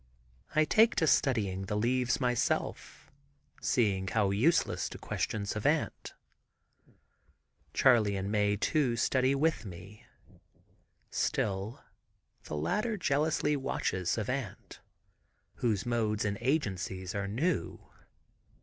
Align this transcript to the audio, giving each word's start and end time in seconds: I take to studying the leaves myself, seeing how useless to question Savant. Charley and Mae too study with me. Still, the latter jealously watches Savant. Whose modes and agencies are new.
I 0.55 0.65
take 0.65 0.95
to 0.95 1.05
studying 1.05 1.67
the 1.67 1.75
leaves 1.77 2.19
myself, 2.19 3.11
seeing 3.61 4.07
how 4.07 4.31
useless 4.31 4.89
to 4.89 4.97
question 4.97 5.45
Savant. 5.45 6.15
Charley 7.75 8.15
and 8.15 8.31
Mae 8.31 8.57
too 8.57 8.95
study 8.95 9.35
with 9.35 9.63
me. 9.63 10.07
Still, 11.11 11.83
the 12.45 12.57
latter 12.57 12.97
jealously 12.97 13.55
watches 13.55 14.09
Savant. 14.09 14.79
Whose 15.57 15.85
modes 15.85 16.25
and 16.25 16.39
agencies 16.41 17.13
are 17.13 17.27
new. 17.27 17.87